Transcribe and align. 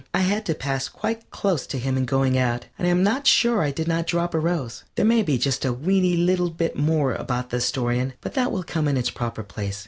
I 0.15 0.21
had 0.21 0.47
to 0.47 0.55
pass 0.55 0.89
quite 0.89 1.29
close 1.29 1.67
to 1.67 1.77
him 1.77 1.95
in 1.95 2.05
going 2.05 2.35
out, 2.35 2.65
and 2.79 2.87
I 2.87 2.89
am 2.89 3.03
not 3.03 3.27
sure 3.27 3.61
I 3.61 3.69
did 3.69 3.87
not 3.87 4.07
drop 4.07 4.33
a 4.33 4.39
rose. 4.39 4.83
There 4.95 5.05
may 5.05 5.21
be 5.21 5.37
just 5.37 5.63
a 5.63 5.71
weenie 5.71 6.17
little 6.25 6.49
bit 6.49 6.75
more 6.75 7.13
about 7.13 7.51
the 7.51 7.57
Astorian, 7.57 8.13
but 8.19 8.33
that 8.33 8.51
will 8.51 8.63
come 8.63 8.87
in 8.87 8.97
its 8.97 9.11
proper 9.11 9.43
place. 9.43 9.79